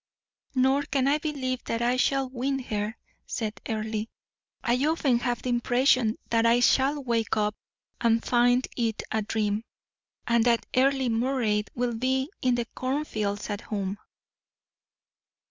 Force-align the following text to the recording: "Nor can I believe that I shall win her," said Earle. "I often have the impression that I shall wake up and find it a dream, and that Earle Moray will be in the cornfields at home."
"Nor 0.55 0.81
can 0.81 1.07
I 1.07 1.19
believe 1.19 1.63
that 1.65 1.83
I 1.83 1.95
shall 1.95 2.27
win 2.27 2.57
her," 2.57 2.97
said 3.27 3.61
Earle. 3.69 4.05
"I 4.63 4.75
often 4.87 5.19
have 5.19 5.43
the 5.43 5.49
impression 5.49 6.17
that 6.31 6.43
I 6.43 6.59
shall 6.59 7.03
wake 7.03 7.37
up 7.37 7.55
and 8.03 8.25
find 8.25 8.67
it 8.75 9.03
a 9.11 9.21
dream, 9.21 9.63
and 10.25 10.43
that 10.45 10.65
Earle 10.75 11.09
Moray 11.09 11.65
will 11.75 11.93
be 11.93 12.31
in 12.41 12.55
the 12.55 12.65
cornfields 12.73 13.47
at 13.51 13.61
home." 13.61 13.99